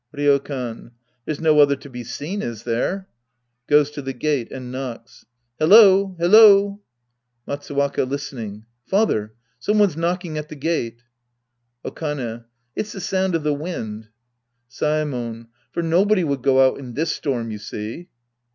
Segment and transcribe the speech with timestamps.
[0.17, 0.93] Ryokan.
[1.25, 3.07] There's no other to be seen, is there?
[3.69, 5.27] (fioes to the gate and knocks!)
[5.59, 6.15] Hello!
[6.17, 6.81] Hello!
[7.47, 8.65] Matsuwaka {listening).
[8.87, 9.35] Father.
[9.59, 11.03] Some one's knock ing at the gate.
[11.85, 12.45] Okane.
[12.75, 14.07] It's the sound of the wind.
[14.71, 15.49] Saemon.
[15.71, 18.09] For nobody would go out in this storm, you see.